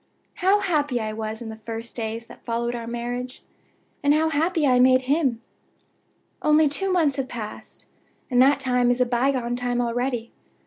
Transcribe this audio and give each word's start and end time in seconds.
"How 0.41 0.61
happy 0.61 0.99
I 0.99 1.13
was 1.13 1.43
in 1.43 1.49
the 1.49 1.55
first 1.55 1.95
days 1.95 2.25
that 2.25 2.43
followed 2.43 2.73
our 2.73 2.87
marriage, 2.87 3.43
and 4.01 4.15
how 4.15 4.29
happy 4.29 4.65
I 4.65 4.79
made 4.79 5.01
him! 5.03 5.43
Only 6.41 6.67
two 6.67 6.91
months 6.91 7.17
have 7.17 7.27
passed, 7.29 7.85
and 8.31 8.41
that 8.41 8.59
time 8.59 8.89
is 8.89 8.99
a 8.99 9.05
by 9.05 9.29
gone 9.31 9.55
time 9.55 9.79
already! 9.79 10.31